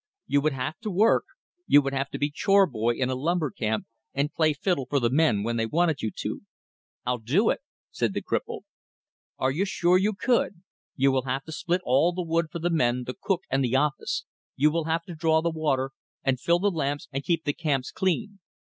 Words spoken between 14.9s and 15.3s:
to